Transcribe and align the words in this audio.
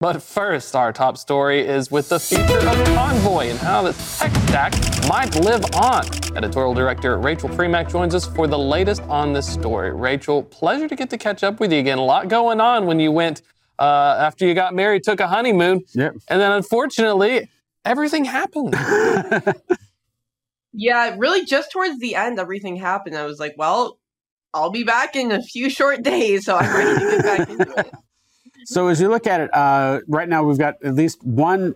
But 0.00 0.22
first, 0.22 0.74
our 0.74 0.94
top 0.94 1.18
story 1.18 1.60
is 1.60 1.90
with 1.90 2.08
the 2.08 2.18
future 2.18 2.56
of 2.58 2.84
Convoy 2.96 3.48
and 3.50 3.58
how 3.58 3.82
the 3.82 3.92
tech 3.92 4.34
stack 4.48 4.72
might 5.06 5.34
live 5.44 5.62
on. 5.74 6.06
Editorial 6.34 6.72
director 6.72 7.18
Rachel 7.18 7.50
Premack 7.50 7.90
joins 7.90 8.14
us 8.14 8.26
for 8.26 8.46
the 8.46 8.58
latest 8.58 9.02
on 9.02 9.34
this 9.34 9.46
story. 9.46 9.92
Rachel, 9.92 10.42
pleasure 10.44 10.88
to 10.88 10.96
get 10.96 11.10
to 11.10 11.18
catch 11.18 11.44
up 11.44 11.60
with 11.60 11.70
you 11.70 11.80
again. 11.80 11.98
A 11.98 12.02
lot 12.02 12.28
going 12.28 12.62
on 12.62 12.86
when 12.86 12.98
you 12.98 13.12
went 13.12 13.42
uh, 13.78 14.16
after 14.18 14.46
you 14.46 14.54
got 14.54 14.74
married, 14.74 15.04
took 15.04 15.20
a 15.20 15.28
honeymoon, 15.28 15.82
Yep. 15.92 16.14
and 16.28 16.40
then 16.40 16.52
unfortunately, 16.52 17.50
everything 17.84 18.24
happened. 18.24 18.74
Yeah, 20.72 21.16
really 21.18 21.44
just 21.44 21.72
towards 21.72 21.98
the 21.98 22.14
end, 22.14 22.38
everything 22.38 22.76
happened. 22.76 23.16
I 23.16 23.24
was 23.26 23.40
like, 23.40 23.54
well, 23.58 23.98
I'll 24.54 24.70
be 24.70 24.84
back 24.84 25.16
in 25.16 25.32
a 25.32 25.42
few 25.42 25.68
short 25.68 26.04
days, 26.04 26.44
so 26.44 26.56
I'm 26.56 26.72
ready 26.72 27.00
to 27.00 27.10
get 27.10 27.24
back 27.24 27.50
into 27.50 27.74
it. 27.80 27.90
So 28.64 28.88
as 28.88 29.00
you 29.00 29.08
look 29.08 29.26
at 29.26 29.40
it, 29.40 29.54
uh, 29.54 30.00
right 30.06 30.28
now 30.28 30.42
we've 30.42 30.58
got 30.58 30.74
at 30.84 30.94
least 30.94 31.22
one 31.24 31.74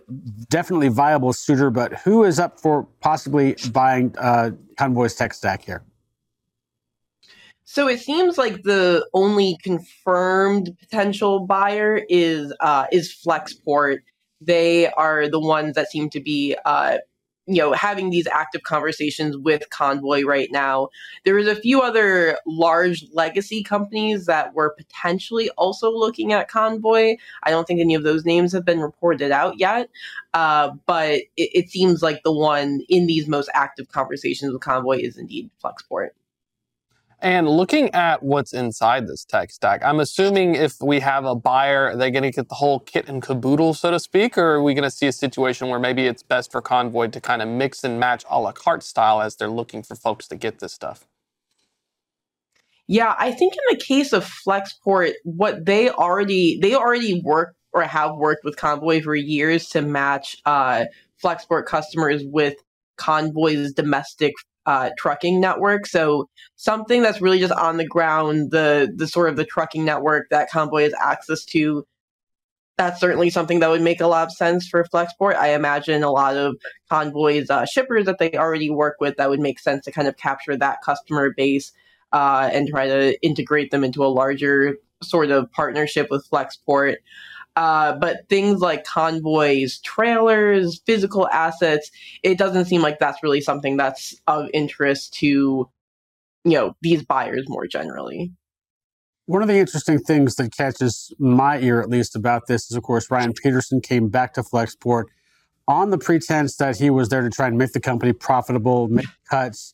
definitely 0.49 0.89
viable 0.89 1.33
suitor, 1.33 1.69
but 1.69 1.93
who 1.99 2.23
is 2.23 2.39
up 2.39 2.59
for 2.59 2.87
possibly 3.01 3.55
buying 3.71 4.15
uh, 4.17 4.51
Convoy's 4.77 5.15
tech 5.15 5.33
stack 5.33 5.63
here? 5.63 5.83
So 7.63 7.87
it 7.87 7.99
seems 7.99 8.37
like 8.37 8.61
the 8.63 9.07
only 9.13 9.57
confirmed 9.63 10.77
potential 10.79 11.39
buyer 11.39 12.05
is 12.09 12.53
uh, 12.59 12.85
is 12.91 13.13
Flexport. 13.25 13.97
They 14.39 14.87
are 14.91 15.27
the 15.27 15.39
ones 15.39 15.73
that 15.75 15.89
seem 15.89 16.09
to 16.11 16.19
be, 16.19 16.55
uh, 16.65 16.97
you 17.47 17.57
know, 17.57 17.73
having 17.73 18.09
these 18.09 18.27
active 18.27 18.63
conversations 18.63 19.37
with 19.37 19.69
Convoy 19.69 20.23
right 20.23 20.49
now. 20.51 20.89
There 21.25 21.37
is 21.37 21.47
a 21.47 21.55
few 21.55 21.81
other 21.81 22.37
large 22.47 23.05
legacy 23.13 23.63
companies 23.63 24.25
that 24.25 24.53
were 24.53 24.75
potentially 24.75 25.49
also 25.51 25.91
looking 25.91 26.33
at 26.33 26.47
Convoy. 26.47 27.17
I 27.43 27.51
don't 27.51 27.67
think 27.67 27.79
any 27.79 27.95
of 27.95 28.03
those 28.03 28.25
names 28.25 28.51
have 28.53 28.65
been 28.65 28.79
reported 28.79 29.31
out 29.31 29.59
yet, 29.59 29.89
uh, 30.33 30.71
but 30.87 31.11
it, 31.11 31.29
it 31.37 31.69
seems 31.69 32.01
like 32.01 32.23
the 32.23 32.33
one 32.33 32.81
in 32.89 33.05
these 33.05 33.27
most 33.27 33.49
active 33.53 33.89
conversations 33.89 34.51
with 34.51 34.61
Convoy 34.61 34.97
is 34.97 35.17
indeed 35.17 35.49
Flexport. 35.63 36.09
And 37.25 37.49
looking 37.49 37.89
at 37.95 38.21
what's 38.21 38.53
inside 38.53 39.07
this 39.07 39.25
tech 39.25 39.49
stack, 39.49 39.83
I'm 39.83 39.99
assuming 39.99 40.53
if 40.53 40.75
we 40.79 40.99
have 40.99 41.25
a 41.25 41.33
buyer, 41.33 41.87
are 41.87 41.95
they 41.95 42.11
going 42.11 42.21
to 42.21 42.29
get 42.29 42.49
the 42.49 42.53
whole 42.53 42.81
kit 42.81 43.09
and 43.09 43.19
caboodle, 43.19 43.73
so 43.73 43.89
to 43.89 43.99
speak, 43.99 44.37
or 44.37 44.45
are 44.45 44.61
we 44.61 44.75
going 44.75 44.83
to 44.83 44.91
see 44.91 45.07
a 45.07 45.11
situation 45.11 45.69
where 45.69 45.79
maybe 45.79 46.05
it's 46.05 46.21
best 46.21 46.51
for 46.51 46.61
Convoy 46.61 47.07
to 47.07 47.19
kind 47.19 47.41
of 47.41 47.47
mix 47.47 47.83
and 47.83 47.99
match 47.99 48.23
a 48.29 48.39
la 48.39 48.51
carte 48.51 48.83
style 48.83 49.23
as 49.23 49.37
they're 49.37 49.49
looking 49.49 49.81
for 49.81 49.95
folks 49.95 50.27
to 50.27 50.35
get 50.35 50.59
this 50.59 50.71
stuff? 50.71 51.07
Yeah, 52.85 53.15
I 53.17 53.31
think 53.31 53.53
in 53.53 53.75
the 53.75 53.83
case 53.83 54.13
of 54.13 54.23
Flexport, 54.23 55.13
what 55.23 55.65
they 55.65 55.89
already 55.89 56.59
they 56.61 56.75
already 56.75 57.23
work 57.23 57.55
or 57.73 57.81
have 57.81 58.17
worked 58.17 58.43
with 58.43 58.55
Convoy 58.55 59.01
for 59.01 59.15
years 59.15 59.69
to 59.69 59.81
match 59.81 60.37
uh, 60.45 60.85
Flexport 61.23 61.65
customers 61.65 62.21
with 62.23 62.53
Convoy's 62.97 63.73
domestic 63.73 64.35
uh, 64.65 64.89
trucking 64.97 65.39
network. 65.39 65.85
So 65.85 66.29
something 66.55 67.01
that's 67.01 67.21
really 67.21 67.39
just 67.39 67.53
on 67.53 67.77
the 67.77 67.85
ground, 67.85 68.51
the 68.51 68.91
the 68.95 69.07
sort 69.07 69.29
of 69.29 69.35
the 69.35 69.45
trucking 69.45 69.85
network 69.85 70.29
that 70.29 70.49
Convoy 70.49 70.83
has 70.83 70.93
access 70.93 71.45
to. 71.45 71.85
That's 72.77 72.99
certainly 72.99 73.29
something 73.29 73.61
that 73.61 73.69
would 73.69 73.81
make 73.81 74.01
a 74.01 74.07
lot 74.07 74.27
of 74.27 74.33
sense 74.33 74.67
for 74.67 74.83
Flexport. 74.83 75.35
I 75.35 75.53
imagine 75.53 76.03
a 76.03 76.11
lot 76.11 76.35
of 76.35 76.57
Convoy's 76.89 77.49
uh, 77.49 77.65
shippers 77.65 78.05
that 78.05 78.17
they 78.19 78.33
already 78.33 78.69
work 78.69 78.97
with 78.99 79.15
that 79.15 79.29
would 79.29 79.39
make 79.39 79.59
sense 79.59 79.85
to 79.85 79.93
kind 79.93 80.09
of 80.09 80.17
capture 80.17 80.57
that 80.57 80.81
customer 80.83 81.33
base 81.35 81.71
uh, 82.11 82.49
and 82.51 82.67
try 82.67 82.87
to 82.87 83.17
integrate 83.25 83.71
them 83.71 83.85
into 83.85 84.03
a 84.03 84.07
larger 84.07 84.75
sort 85.03 85.31
of 85.31 85.51
partnership 85.51 86.07
with 86.09 86.27
Flexport. 86.29 86.97
Uh, 87.55 87.93
but 87.93 88.27
things 88.27 88.59
like 88.59 88.83
convoys, 88.83 89.79
trailers, 89.79 90.81
physical 90.85 91.27
assets, 91.29 91.89
it 92.21 92.37
doesn't 92.37 92.65
seem 92.65 92.81
like 92.81 92.99
that's 92.99 93.23
really 93.23 93.39
something 93.39 93.77
that's 93.77 94.13
of 94.27 94.49
interest 94.53 95.13
to, 95.13 95.69
you 96.43 96.51
know, 96.51 96.75
these 96.81 97.03
buyers 97.03 97.45
more 97.47 97.65
generally. 97.65 98.33
One 99.27 99.41
of 99.41 99.47
the 99.47 99.57
interesting 99.57 99.99
things 99.99 100.35
that 100.35 100.55
catches 100.55 101.13
my 101.17 101.57
ear, 101.59 101.79
at 101.81 101.89
least, 101.89 102.15
about 102.15 102.47
this 102.47 102.69
is, 102.69 102.75
of 102.75 102.83
course, 102.83 103.09
Ryan 103.09 103.33
Peterson 103.33 103.79
came 103.79 104.09
back 104.09 104.33
to 104.33 104.43
Flexport 104.43 105.05
on 105.67 105.89
the 105.89 105.97
pretense 105.97 106.57
that 106.57 106.77
he 106.77 106.89
was 106.89 107.09
there 107.09 107.21
to 107.21 107.29
try 107.29 107.47
and 107.47 107.57
make 107.57 107.71
the 107.71 107.79
company 107.79 108.13
profitable, 108.13 108.87
make 108.87 109.07
cuts, 109.29 109.73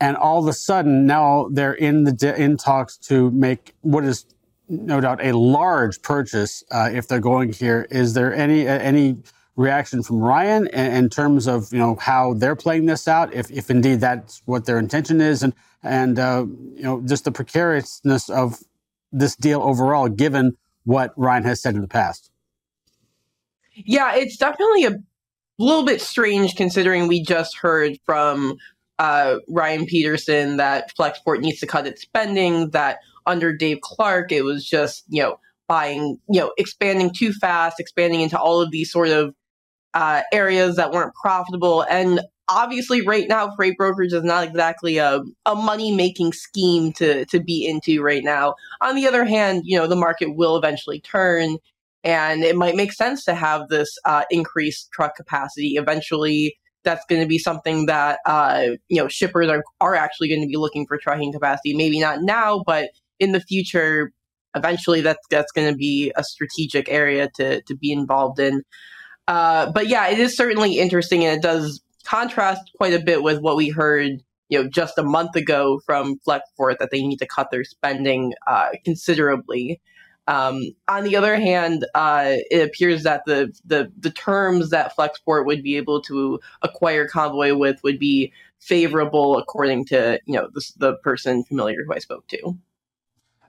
and 0.00 0.16
all 0.16 0.40
of 0.40 0.48
a 0.48 0.52
sudden 0.52 1.06
now 1.06 1.48
they're 1.50 1.74
in 1.74 2.04
the 2.04 2.34
in 2.36 2.56
talks 2.56 2.96
to 2.98 3.30
make 3.30 3.74
what 3.80 4.04
is 4.04 4.26
no 4.68 5.00
doubt 5.00 5.24
a 5.24 5.36
large 5.36 6.00
purchase 6.02 6.64
uh, 6.70 6.90
if 6.92 7.08
they're 7.08 7.20
going 7.20 7.52
here. 7.52 7.86
Is 7.90 8.14
there 8.14 8.34
any 8.34 8.68
uh, 8.68 8.78
any 8.78 9.16
reaction 9.56 10.02
from 10.02 10.18
Ryan 10.18 10.66
in, 10.68 10.92
in, 10.92 11.10
terms 11.10 11.46
of 11.46 11.72
you 11.72 11.78
know 11.78 11.96
how 11.96 12.34
they're 12.34 12.56
playing 12.56 12.86
this 12.86 13.06
out, 13.06 13.32
if 13.34 13.50
if 13.50 13.70
indeed 13.70 14.00
that's 14.00 14.42
what 14.46 14.64
their 14.64 14.78
intention 14.78 15.20
is, 15.20 15.42
and 15.42 15.52
and 15.82 16.18
uh, 16.18 16.46
you 16.74 16.82
know 16.82 17.02
just 17.06 17.24
the 17.24 17.32
precariousness 17.32 18.28
of 18.30 18.60
this 19.12 19.36
deal 19.36 19.62
overall, 19.62 20.08
given 20.08 20.56
what 20.84 21.12
Ryan 21.16 21.44
has 21.44 21.62
said 21.62 21.74
in 21.74 21.80
the 21.80 21.88
past? 21.88 22.30
Yeah, 23.74 24.14
it's 24.14 24.36
definitely 24.36 24.84
a 24.84 24.96
little 25.58 25.84
bit 25.84 26.00
strange 26.00 26.54
considering 26.56 27.08
we 27.08 27.22
just 27.22 27.56
heard 27.56 27.98
from 28.04 28.56
uh, 28.98 29.36
Ryan 29.48 29.86
Peterson 29.86 30.56
that 30.58 30.94
Flexport 30.96 31.40
needs 31.40 31.60
to 31.60 31.66
cut 31.66 31.86
its 31.86 32.02
spending, 32.02 32.70
that 32.70 32.98
under 33.26 33.52
Dave 33.54 33.78
Clark, 33.82 34.32
it 34.32 34.42
was 34.42 34.64
just, 34.64 35.04
you 35.08 35.22
know, 35.22 35.38
buying, 35.68 36.18
you 36.28 36.40
know, 36.40 36.52
expanding 36.56 37.12
too 37.12 37.32
fast, 37.32 37.80
expanding 37.80 38.20
into 38.20 38.38
all 38.38 38.60
of 38.60 38.70
these 38.70 38.90
sort 38.90 39.08
of 39.08 39.34
uh, 39.94 40.22
areas 40.32 40.76
that 40.76 40.90
weren't 40.90 41.14
profitable. 41.14 41.82
And 41.82 42.20
obviously, 42.48 43.06
right 43.06 43.26
now, 43.28 43.54
freight 43.56 43.76
brokerage 43.76 44.12
is 44.12 44.24
not 44.24 44.44
exactly 44.44 44.98
a, 44.98 45.20
a 45.46 45.54
money 45.54 45.92
making 45.92 46.32
scheme 46.32 46.92
to, 46.94 47.24
to 47.26 47.40
be 47.40 47.66
into 47.66 48.02
right 48.02 48.24
now. 48.24 48.54
On 48.80 48.94
the 48.94 49.06
other 49.06 49.24
hand, 49.24 49.62
you 49.64 49.78
know, 49.78 49.86
the 49.86 49.96
market 49.96 50.36
will 50.36 50.56
eventually 50.56 51.00
turn. 51.00 51.56
And 52.02 52.44
it 52.44 52.54
might 52.54 52.76
make 52.76 52.92
sense 52.92 53.24
to 53.24 53.34
have 53.34 53.68
this 53.68 53.96
uh, 54.04 54.24
increased 54.30 54.90
truck 54.92 55.16
capacity. 55.16 55.76
Eventually, 55.76 56.58
that's 56.84 57.04
going 57.08 57.22
to 57.22 57.26
be 57.26 57.38
something 57.38 57.86
that 57.86 58.20
uh, 58.26 58.66
you 58.88 58.98
know 58.98 59.08
shippers 59.08 59.48
are, 59.48 59.64
are 59.80 59.94
actually 59.94 60.28
going 60.28 60.42
to 60.42 60.46
be 60.46 60.56
looking 60.56 60.86
for 60.86 60.98
trucking 60.98 61.32
capacity. 61.32 61.74
Maybe 61.74 61.98
not 61.98 62.20
now, 62.20 62.62
but 62.64 62.90
in 63.18 63.32
the 63.32 63.40
future, 63.40 64.12
eventually 64.54 65.00
that's 65.00 65.26
that's 65.30 65.52
going 65.52 65.70
to 65.70 65.76
be 65.76 66.12
a 66.16 66.24
strategic 66.24 66.88
area 66.88 67.28
to 67.36 67.62
to 67.62 67.76
be 67.76 67.92
involved 67.92 68.38
in. 68.38 68.62
Uh, 69.26 69.70
but 69.72 69.88
yeah, 69.88 70.08
it 70.08 70.18
is 70.18 70.36
certainly 70.36 70.78
interesting, 70.78 71.24
and 71.24 71.38
it 71.38 71.42
does 71.42 71.82
contrast 72.04 72.70
quite 72.76 72.92
a 72.92 73.02
bit 73.02 73.22
with 73.22 73.40
what 73.40 73.56
we 73.56 73.70
heard, 73.70 74.22
you 74.48 74.62
know, 74.62 74.68
just 74.68 74.98
a 74.98 75.02
month 75.02 75.34
ago 75.34 75.80
from 75.86 76.18
Flexport 76.26 76.78
that 76.78 76.90
they 76.90 77.02
need 77.02 77.18
to 77.18 77.26
cut 77.26 77.50
their 77.50 77.64
spending 77.64 78.34
uh, 78.46 78.70
considerably. 78.84 79.80
Um, 80.26 80.62
on 80.88 81.04
the 81.04 81.16
other 81.16 81.36
hand, 81.36 81.86
uh, 81.94 82.36
it 82.50 82.66
appears 82.66 83.02
that 83.02 83.22
the, 83.26 83.52
the 83.64 83.92
the 83.98 84.10
terms 84.10 84.70
that 84.70 84.96
Flexport 84.96 85.44
would 85.46 85.62
be 85.62 85.76
able 85.76 86.00
to 86.02 86.40
acquire 86.62 87.06
Convoy 87.06 87.54
with 87.54 87.82
would 87.82 87.98
be 87.98 88.32
favorable, 88.60 89.36
according 89.36 89.84
to 89.86 90.18
you 90.26 90.34
know 90.34 90.48
the, 90.52 90.64
the 90.76 90.96
person 90.98 91.44
familiar 91.44 91.84
who 91.86 91.92
I 91.92 91.98
spoke 91.98 92.26
to. 92.28 92.56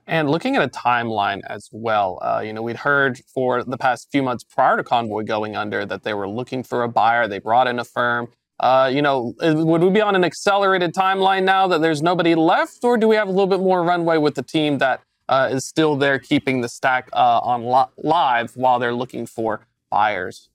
And 0.06 0.30
looking 0.30 0.54
at 0.54 0.62
a 0.62 0.68
timeline 0.68 1.40
as 1.48 1.68
well, 1.72 2.20
uh, 2.22 2.40
you 2.44 2.52
know, 2.52 2.62
we'd 2.62 2.76
heard 2.76 3.18
for 3.34 3.64
the 3.64 3.76
past 3.76 4.08
few 4.12 4.22
months 4.22 4.44
prior 4.44 4.76
to 4.76 4.84
Convoy 4.84 5.24
going 5.24 5.56
under 5.56 5.84
that 5.84 6.04
they 6.04 6.14
were 6.14 6.28
looking 6.28 6.62
for 6.62 6.84
a 6.84 6.88
buyer. 6.88 7.26
They 7.26 7.40
brought 7.40 7.66
in 7.66 7.78
a 7.80 7.84
firm. 7.84 8.28
Uh, 8.60 8.90
you 8.92 9.02
know, 9.02 9.34
would 9.42 9.82
we 9.82 9.90
be 9.90 10.00
on 10.00 10.14
an 10.14 10.24
accelerated 10.24 10.94
timeline 10.94 11.44
now 11.44 11.66
that 11.66 11.80
there's 11.82 12.02
nobody 12.02 12.34
left, 12.34 12.84
or 12.84 12.96
do 12.96 13.08
we 13.08 13.16
have 13.16 13.28
a 13.28 13.30
little 13.30 13.48
bit 13.48 13.60
more 13.60 13.82
runway 13.82 14.16
with 14.16 14.34
the 14.34 14.42
team 14.42 14.78
that 14.78 15.00
uh, 15.28 15.48
is 15.50 15.66
still 15.66 15.96
there 15.96 16.18
keeping 16.18 16.60
the 16.60 16.68
stack 16.68 17.10
uh, 17.12 17.40
on 17.42 17.66
li- 17.66 17.92
live 17.98 18.56
while 18.56 18.78
they're 18.78 18.94
looking 18.94 19.26
for 19.26 19.66
buyers? 19.90 20.48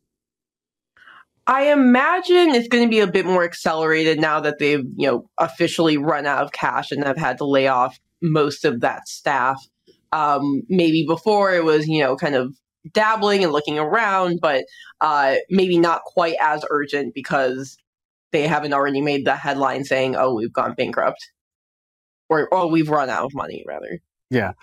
I 1.46 1.72
imagine 1.72 2.56
it's 2.56 2.70
going 2.70 2.86
to 2.86 2.90
be 2.90 3.02
a 3.02 3.08
bit 3.08 3.26
more 3.26 3.44
accelerated 3.44 4.20
now 4.20 4.40
that 4.40 4.60
they've, 4.60 4.86
you 4.96 5.08
know, 5.08 5.30
officially 5.38 5.98
run 5.98 6.26
out 6.26 6.44
of 6.44 6.52
cash 6.54 6.92
and 6.92 7.04
have 7.04 7.18
had 7.18 7.38
to 7.40 7.46
lay 7.46 7.68
off 7.68 8.00
most 8.22 8.66
of 8.66 8.82
that 8.82 9.08
staff. 9.08 9.62
Um, 10.12 10.64
maybe 10.68 11.06
before 11.08 11.54
it 11.54 11.64
was, 11.64 11.88
you 11.88 12.02
know, 12.02 12.16
kind 12.16 12.36
of 12.36 12.54
dabbling 12.94 13.44
and 13.44 13.54
looking 13.54 13.80
around, 13.80 14.40
but 14.42 14.66
uh, 15.00 15.36
maybe 15.50 15.78
not 15.78 16.04
quite 16.04 16.36
as 16.42 16.66
urgent 16.70 17.14
because 17.14 17.78
they 18.32 18.48
haven't 18.48 18.74
already 18.74 19.02
made 19.02 19.26
the 19.26 19.36
headline 19.36 19.84
saying, 19.84 20.16
"Oh, 20.16 20.36
we've 20.36 20.54
gone 20.54 20.74
bankrupt," 20.74 21.32
or 22.30 22.50
"Oh, 22.52 22.68
we've 22.68 22.90
run 22.90 23.10
out 23.10 23.26
of 23.26 23.34
money," 23.34 23.64
rather. 23.68 24.00
Yeah. 24.30 24.54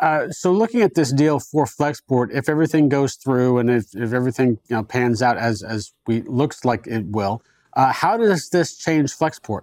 Uh, 0.00 0.28
so 0.30 0.52
looking 0.52 0.82
at 0.82 0.94
this 0.94 1.12
deal 1.12 1.38
for 1.38 1.64
Flexport, 1.64 2.28
if 2.34 2.48
everything 2.48 2.88
goes 2.88 3.14
through 3.14 3.58
and 3.58 3.70
if, 3.70 3.94
if 3.94 4.12
everything 4.12 4.58
you 4.68 4.76
know, 4.76 4.82
pans 4.82 5.22
out 5.22 5.38
as 5.38 5.62
as 5.62 5.92
we 6.06 6.22
looks 6.22 6.64
like 6.64 6.86
it 6.86 7.06
will, 7.06 7.42
uh, 7.74 7.92
how 7.92 8.16
does 8.16 8.50
this 8.50 8.76
change 8.76 9.10
Flexport? 9.16 9.62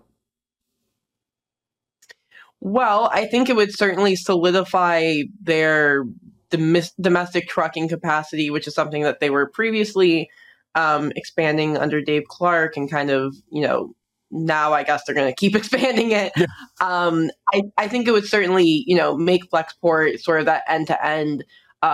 Well, 2.65 3.09
I 3.11 3.25
think 3.25 3.49
it 3.49 3.57
would 3.57 3.77
certainly 3.77 4.15
solidify 4.15 5.23
their 5.41 6.05
domestic 6.49 7.49
trucking 7.49 7.89
capacity, 7.89 8.49
which 8.49 8.67
is 8.69 8.73
something 8.73 9.03
that 9.03 9.19
they 9.19 9.29
were 9.29 9.49
previously 9.49 10.29
um, 10.73 11.11
expanding 11.17 11.77
under 11.77 11.99
Dave 11.99 12.23
Clark 12.29 12.77
and 12.77 12.89
kind 12.89 13.09
of, 13.09 13.35
you 13.49 13.67
know, 13.67 13.93
now 14.31 14.71
I 14.71 14.83
guess 14.83 15.03
they're 15.05 15.13
going 15.13 15.29
to 15.29 15.35
keep 15.35 15.55
expanding 15.57 16.11
it. 16.11 16.31
Yeah. 16.37 16.45
Um, 16.79 17.31
I, 17.53 17.63
I 17.77 17.89
think 17.89 18.07
it 18.07 18.11
would 18.11 18.27
certainly, 18.27 18.85
you 18.87 18.95
know, 18.95 19.17
make 19.17 19.51
Flexport 19.51 20.21
sort 20.21 20.39
of 20.39 20.45
that 20.45 20.63
end 20.65 20.87
to 20.87 21.05
end 21.05 21.43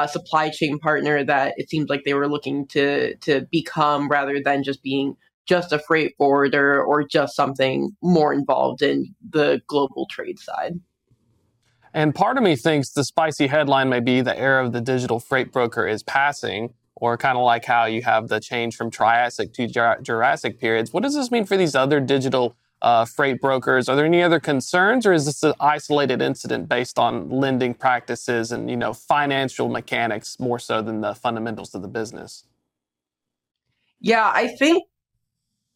supply 0.07 0.51
chain 0.51 0.77
partner 0.77 1.23
that 1.23 1.55
it 1.57 1.67
seems 1.67 1.89
like 1.89 2.03
they 2.05 2.13
were 2.13 2.27
looking 2.27 2.67
to 2.67 3.15
to 3.15 3.41
become 3.49 4.07
rather 4.07 4.39
than 4.39 4.61
just 4.61 4.83
being 4.83 5.17
just 5.49 5.73
a 5.73 5.79
freight 5.79 6.13
forwarder 6.17 6.81
or 6.81 7.03
just 7.03 7.35
something 7.35 7.89
more 8.03 8.31
involved 8.31 8.83
in 8.83 9.15
the 9.31 9.59
global 9.65 10.05
trade 10.09 10.37
side. 10.37 10.79
And 11.91 12.13
part 12.13 12.37
of 12.37 12.43
me 12.43 12.55
thinks 12.55 12.91
the 12.91 13.03
spicy 13.03 13.47
headline 13.47 13.89
may 13.89 13.99
be 13.99 14.21
the 14.21 14.37
era 14.37 14.63
of 14.63 14.73
the 14.73 14.81
digital 14.81 15.19
freight 15.19 15.51
broker 15.51 15.87
is 15.87 16.03
passing, 16.03 16.75
or 16.95 17.17
kind 17.17 17.35
of 17.35 17.43
like 17.43 17.65
how 17.65 17.85
you 17.85 18.03
have 18.03 18.27
the 18.27 18.39
change 18.39 18.75
from 18.75 18.91
Triassic 18.91 19.53
to 19.53 19.67
Jurassic 20.03 20.59
periods. 20.59 20.93
What 20.93 21.01
does 21.01 21.15
this 21.15 21.31
mean 21.31 21.45
for 21.45 21.57
these 21.57 21.73
other 21.73 21.99
digital 21.99 22.55
uh, 22.83 23.05
freight 23.05 23.41
brokers? 23.41 23.89
Are 23.89 23.95
there 23.95 24.05
any 24.05 24.21
other 24.21 24.39
concerns, 24.39 25.07
or 25.07 25.13
is 25.13 25.25
this 25.25 25.41
an 25.41 25.53
isolated 25.59 26.21
incident 26.21 26.69
based 26.69 26.99
on 26.99 27.29
lending 27.31 27.73
practices 27.73 28.51
and 28.51 28.69
you 28.69 28.77
know 28.77 28.93
financial 28.93 29.67
mechanics 29.67 30.39
more 30.39 30.59
so 30.59 30.83
than 30.83 31.01
the 31.01 31.15
fundamentals 31.15 31.73
of 31.73 31.81
the 31.81 31.87
business? 31.87 32.45
Yeah, 33.99 34.31
I 34.31 34.47
think 34.59 34.83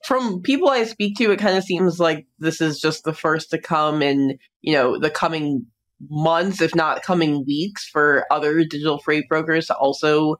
from 0.04 0.42
people 0.42 0.70
I 0.70 0.84
speak 0.84 1.18
to, 1.18 1.32
it 1.32 1.40
kind 1.40 1.58
of 1.58 1.64
seems 1.64 2.00
like 2.00 2.26
this 2.40 2.60
is 2.62 2.80
just 2.80 3.04
the 3.04 3.14
first 3.14 3.50
to 3.52 3.58
come 3.58 4.02
in, 4.02 4.38
you 4.62 4.74
know, 4.74 5.00
the 5.00 5.10
coming 5.10 5.66
months, 6.10 6.62
if 6.62 6.76
not 6.76 7.04
coming 7.04 7.46
weeks, 7.46 7.88
for 7.88 8.26
other 8.30 8.64
digital 8.64 9.00
freight 9.00 9.28
brokers 9.30 9.68
to 9.68 9.76
also 9.76 10.36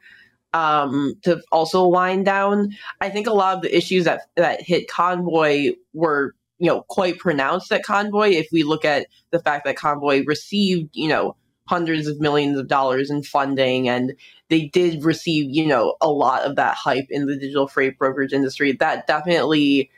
um, 0.54 1.16
to 1.24 1.42
also 1.52 1.88
wind 1.88 2.26
down. 2.26 2.70
I 3.02 3.10
think 3.10 3.26
a 3.26 3.34
lot 3.34 3.56
of 3.56 3.64
the 3.64 3.76
issues 3.76 4.06
that 4.06 4.22
that 4.36 4.62
hit 4.62 4.90
Convoy 4.90 5.72
were 5.94 6.36
you 6.60 6.68
know 6.68 6.82
quite 6.90 7.18
pronounced 7.18 7.72
at 7.72 7.84
Convoy. 7.84 8.30
If 8.30 8.48
we 8.52 8.64
look 8.64 8.86
at 8.86 9.08
the 9.32 9.40
fact 9.40 9.66
that 9.66 9.78
Convoy 9.78 10.24
received 10.26 10.90
you 10.94 11.08
know 11.08 11.36
hundreds 11.68 12.08
of 12.08 12.20
millions 12.20 12.58
of 12.58 12.68
dollars 12.68 13.10
in 13.10 13.24
funding 13.24 13.88
and 13.88 14.14
they 14.50 14.66
did 14.68 15.04
receive 15.04 15.50
you 15.50 15.66
know 15.66 15.96
a 16.02 16.10
lot 16.10 16.44
of 16.44 16.56
that 16.56 16.76
hype 16.76 17.06
in 17.10 17.26
the 17.26 17.38
digital 17.38 17.68
freight 17.68 17.98
brokerage 17.98 18.34
industry 18.34 18.74
that 18.74 19.08
definitely 19.08 19.90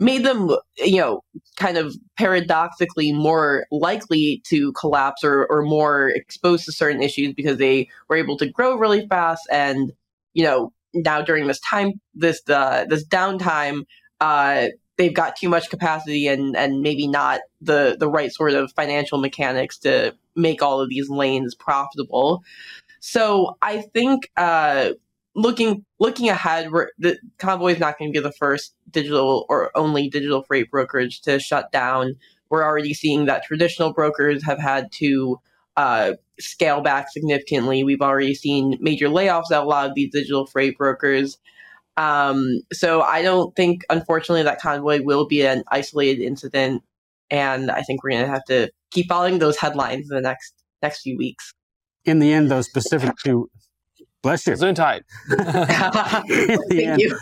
made 0.00 0.24
them, 0.24 0.50
you 0.76 0.98
know, 0.98 1.22
kind 1.56 1.76
of 1.76 1.94
paradoxically 2.16 3.12
more 3.12 3.66
likely 3.70 4.42
to 4.44 4.72
collapse 4.72 5.22
or, 5.22 5.46
or 5.46 5.62
more 5.62 6.08
exposed 6.08 6.64
to 6.64 6.72
certain 6.72 7.02
issues 7.02 7.32
because 7.34 7.58
they 7.58 7.88
were 8.08 8.16
able 8.16 8.36
to 8.36 8.48
grow 8.48 8.76
really 8.76 9.06
fast. 9.06 9.42
And, 9.50 9.92
you 10.32 10.44
know, 10.44 10.72
now 10.94 11.22
during 11.22 11.46
this 11.46 11.60
time, 11.60 11.92
this, 12.14 12.40
uh, 12.48 12.86
this 12.88 13.06
downtime, 13.06 13.84
uh, 14.20 14.68
they've 14.96 15.14
got 15.14 15.36
too 15.36 15.48
much 15.48 15.70
capacity 15.70 16.26
and, 16.28 16.56
and 16.56 16.80
maybe 16.80 17.06
not 17.06 17.40
the, 17.60 17.96
the 17.98 18.08
right 18.08 18.32
sort 18.32 18.52
of 18.52 18.72
financial 18.72 19.18
mechanics 19.18 19.78
to 19.78 20.14
make 20.36 20.62
all 20.62 20.80
of 20.80 20.88
these 20.88 21.08
lanes 21.08 21.54
profitable. 21.54 22.42
So 23.00 23.56
I 23.60 23.82
think, 23.82 24.30
uh, 24.36 24.90
looking 25.34 25.84
looking 25.98 26.28
ahead, 26.28 26.68
the 26.98 27.18
Convoy 27.38 27.72
is 27.72 27.80
not 27.80 27.98
going 27.98 28.12
to 28.12 28.18
be 28.18 28.22
the 28.22 28.32
first 28.32 28.74
digital 28.90 29.46
or 29.48 29.76
only 29.76 30.08
digital 30.08 30.42
freight 30.42 30.70
brokerage 30.70 31.20
to 31.22 31.38
shut 31.38 31.72
down. 31.72 32.14
We're 32.50 32.64
already 32.64 32.94
seeing 32.94 33.26
that 33.26 33.44
traditional 33.44 33.92
brokers 33.92 34.44
have 34.44 34.60
had 34.60 34.92
to 34.92 35.40
uh, 35.76 36.12
scale 36.38 36.80
back 36.80 37.10
significantly. 37.10 37.82
We've 37.82 38.00
already 38.00 38.34
seen 38.34 38.78
major 38.80 39.08
layoffs 39.08 39.50
at 39.50 39.62
a 39.62 39.66
lot 39.66 39.88
of 39.88 39.94
these 39.94 40.12
digital 40.12 40.46
freight 40.46 40.78
brokers. 40.78 41.38
Um, 41.96 42.60
so 42.72 43.02
I 43.02 43.22
don't 43.22 43.54
think, 43.54 43.82
unfortunately, 43.90 44.42
that 44.42 44.60
Convoy 44.60 45.02
will 45.02 45.26
be 45.26 45.46
an 45.46 45.62
isolated 45.68 46.22
incident, 46.22 46.82
and 47.30 47.70
I 47.70 47.82
think 47.82 48.02
we're 48.02 48.10
going 48.10 48.24
to 48.24 48.30
have 48.30 48.44
to 48.46 48.70
keep 48.90 49.08
following 49.08 49.38
those 49.38 49.56
headlines 49.56 50.10
in 50.10 50.16
the 50.16 50.22
next 50.22 50.54
next 50.82 51.02
few 51.02 51.16
weeks. 51.16 51.52
In 52.04 52.18
the 52.18 52.32
end, 52.32 52.50
though, 52.50 52.62
specific 52.62 53.14
to 53.24 53.48
Bless 54.24 54.46
you. 54.46 54.56
Zoom 54.56 54.74
tight. 54.74 55.02
in, 55.30 55.36
the 55.36 56.64
Thank 56.70 56.82
end, 56.82 57.00
you. 57.00 57.18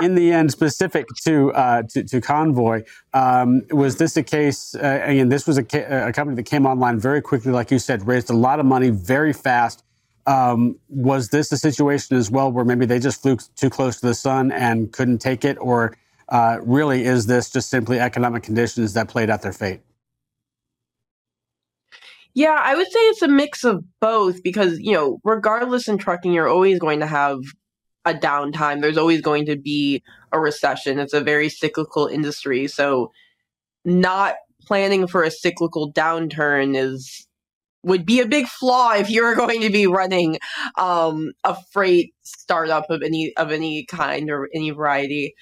in 0.00 0.14
the 0.14 0.32
end, 0.32 0.50
specific 0.50 1.06
to 1.24 1.52
uh, 1.52 1.82
to, 1.90 2.02
to, 2.04 2.22
Convoy, 2.22 2.84
um, 3.12 3.60
was 3.70 3.98
this 3.98 4.16
a 4.16 4.22
case? 4.22 4.74
Uh, 4.74 5.02
again, 5.04 5.28
this 5.28 5.46
was 5.46 5.58
a, 5.58 5.62
ca- 5.62 6.08
a, 6.08 6.12
company 6.14 6.36
that 6.36 6.44
came 6.44 6.64
online 6.64 6.98
very 6.98 7.20
quickly, 7.20 7.52
like 7.52 7.70
you 7.70 7.78
said, 7.78 8.06
raised 8.06 8.30
a 8.30 8.32
lot 8.32 8.60
of 8.60 8.64
money 8.64 8.88
very 8.88 9.34
fast. 9.34 9.84
Um, 10.28 10.78
was 10.90 11.30
this 11.30 11.50
a 11.52 11.56
situation 11.56 12.18
as 12.18 12.30
well 12.30 12.52
where 12.52 12.64
maybe 12.64 12.84
they 12.84 12.98
just 12.98 13.22
flew 13.22 13.38
too 13.56 13.70
close 13.70 13.98
to 14.00 14.06
the 14.06 14.14
sun 14.14 14.52
and 14.52 14.92
couldn't 14.92 15.18
take 15.18 15.42
it, 15.42 15.56
or 15.58 15.96
uh, 16.28 16.58
really 16.62 17.04
is 17.04 17.26
this 17.26 17.48
just 17.50 17.70
simply 17.70 17.98
economic 17.98 18.42
conditions 18.42 18.92
that 18.92 19.08
played 19.08 19.30
out 19.30 19.40
their 19.40 19.54
fate? 19.54 19.80
Yeah, 22.34 22.60
I 22.62 22.74
would 22.74 22.86
say 22.86 22.98
it's 23.00 23.22
a 23.22 23.28
mix 23.28 23.64
of 23.64 23.82
both 24.00 24.42
because, 24.42 24.78
you 24.78 24.92
know, 24.92 25.18
regardless 25.24 25.88
in 25.88 25.98
trucking, 25.98 26.32
you're 26.32 26.48
always 26.48 26.78
going 26.78 27.00
to 27.00 27.06
have 27.06 27.38
a 28.04 28.12
downtime. 28.12 28.80
There's 28.80 28.98
always 28.98 29.22
going 29.22 29.46
to 29.46 29.56
be 29.56 30.02
a 30.30 30.38
recession. 30.38 30.98
It's 30.98 31.14
a 31.14 31.20
very 31.20 31.48
cyclical 31.48 32.06
industry. 32.06 32.68
So, 32.68 33.12
not 33.84 34.36
planning 34.66 35.06
for 35.06 35.22
a 35.22 35.30
cyclical 35.30 35.92
downturn 35.92 36.76
is 36.76 37.26
would 37.82 38.04
be 38.04 38.20
a 38.20 38.26
big 38.26 38.46
flaw 38.46 38.92
if 38.94 39.08
you 39.10 39.22
were 39.22 39.34
going 39.34 39.60
to 39.60 39.70
be 39.70 39.86
running 39.86 40.38
um, 40.76 41.32
a 41.44 41.56
freight 41.72 42.12
startup 42.22 42.90
of 42.90 43.02
any 43.02 43.32
of 43.36 43.52
any 43.52 43.84
kind 43.86 44.30
or 44.30 44.48
any 44.54 44.70
variety. 44.70 45.34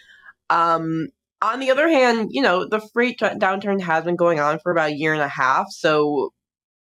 Um, 0.50 1.09
on 1.43 1.61
the 1.61 1.71
other 1.71 1.88
hand, 1.88 2.29
you 2.31 2.43
know 2.43 2.67
the 2.69 2.81
freight 2.93 3.19
downturn 3.19 3.81
has 3.81 4.05
been 4.05 4.17
going 4.17 4.41
on 4.41 4.59
for 4.59 4.73
about 4.73 4.91
a 4.91 4.97
year 4.97 5.12
and 5.12 5.23
a 5.23 5.29
half, 5.29 5.67
so 5.71 6.31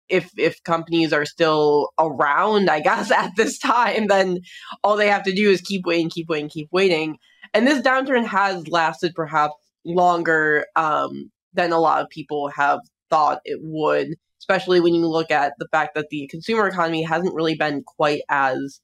if 0.09 0.31
if 0.37 0.61
companies 0.63 1.13
are 1.13 1.25
still 1.25 1.89
around, 1.99 2.69
I 2.69 2.79
guess 2.89 3.11
at 3.11 3.31
this 3.35 3.57
time, 3.57 4.07
then 4.07 4.39
all 4.83 4.95
they 4.95 5.09
have 5.09 5.23
to 5.23 5.33
do 5.33 5.49
is 5.49 5.61
keep 5.61 5.85
waiting, 5.85 6.09
keep 6.09 6.29
waiting, 6.29 6.49
keep 6.49 6.69
waiting. 6.71 7.17
And 7.53 7.67
this 7.67 7.81
downturn 7.81 8.25
has 8.25 8.67
lasted 8.67 9.13
perhaps 9.15 9.53
longer 9.85 10.65
um, 10.75 11.31
than 11.53 11.71
a 11.71 11.79
lot 11.79 12.01
of 12.01 12.09
people 12.09 12.49
have 12.49 12.79
thought 13.09 13.39
it 13.45 13.59
would, 13.61 14.15
especially 14.43 14.79
when 14.79 14.93
you 14.93 15.07
look 15.07 15.31
at 15.31 15.53
the 15.57 15.67
fact 15.71 15.95
that 15.95 16.07
the 16.09 16.27
consumer 16.27 16.67
economy 16.67 17.03
hasn't 17.03 17.33
really 17.33 17.55
been 17.55 17.83
quite 17.83 18.21
as 18.29 18.81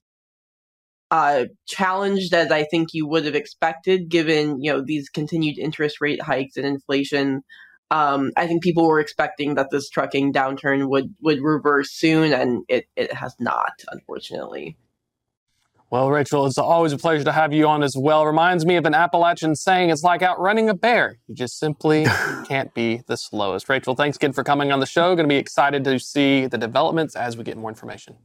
uh, 1.10 1.44
challenged 1.66 2.32
as 2.34 2.50
I 2.50 2.64
think 2.64 2.90
you 2.92 3.06
would 3.06 3.24
have 3.24 3.34
expected, 3.34 4.08
given 4.08 4.62
you 4.62 4.72
know 4.72 4.82
these 4.84 5.08
continued 5.08 5.58
interest 5.58 6.00
rate 6.00 6.22
hikes 6.22 6.56
and 6.56 6.66
inflation 6.66 7.42
um, 7.90 8.30
I 8.36 8.46
think 8.46 8.62
people 8.62 8.86
were 8.86 9.00
expecting 9.00 9.54
that 9.56 9.70
this 9.70 9.90
trucking 9.90 10.32
downturn 10.32 10.88
would 10.88 11.14
would 11.20 11.40
reverse 11.42 11.90
soon, 11.90 12.32
and 12.32 12.64
it, 12.68 12.86
it 12.96 13.12
has 13.12 13.34
not, 13.40 13.72
unfortunately. 13.90 14.76
Well, 15.90 16.08
Rachel, 16.08 16.46
it's 16.46 16.56
always 16.56 16.92
a 16.92 16.98
pleasure 16.98 17.24
to 17.24 17.32
have 17.32 17.52
you 17.52 17.66
on 17.66 17.82
as 17.82 17.96
well. 17.96 18.24
Reminds 18.24 18.64
me 18.64 18.76
of 18.76 18.86
an 18.86 18.94
Appalachian 18.94 19.56
saying, 19.56 19.90
it's 19.90 20.04
like 20.04 20.22
outrunning 20.22 20.68
a 20.68 20.74
bear. 20.74 21.18
You 21.26 21.34
just 21.34 21.58
simply 21.58 22.04
can't 22.46 22.72
be 22.74 23.02
the 23.08 23.16
slowest. 23.16 23.68
Rachel, 23.68 23.96
thanks 23.96 24.16
again 24.16 24.32
for 24.32 24.44
coming 24.44 24.70
on 24.70 24.78
the 24.78 24.86
show. 24.86 25.16
Going 25.16 25.28
to 25.28 25.32
be 25.32 25.36
excited 25.36 25.82
to 25.82 25.98
see 25.98 26.46
the 26.46 26.58
developments 26.58 27.16
as 27.16 27.36
we 27.36 27.42
get 27.42 27.56
more 27.56 27.70
information. 27.70 28.16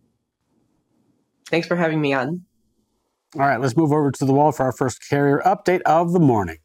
Thanks 1.49 1.67
for 1.67 1.75
having 1.75 1.99
me 1.99 2.13
on. 2.13 2.45
All 3.33 3.41
right, 3.41 3.59
let's 3.59 3.75
move 3.75 3.91
over 3.91 4.11
to 4.11 4.25
the 4.25 4.31
wall 4.31 4.51
for 4.51 4.63
our 4.63 4.71
first 4.71 4.99
carrier 5.09 5.41
update 5.43 5.81
of 5.81 6.13
the 6.13 6.19
morning. 6.19 6.57